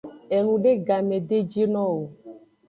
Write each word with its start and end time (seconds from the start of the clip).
Enude 0.35 0.71
game 0.87 1.15
de 1.29 1.37
jino 1.51 1.83
o. 1.97 1.99